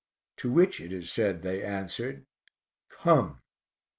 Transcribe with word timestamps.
To 0.37 0.51
which 0.51 0.79
it 0.81 0.91
is 0.91 1.11
said 1.11 1.43
they 1.43 1.63
answered, 1.63 2.25
"Come." 2.89 3.43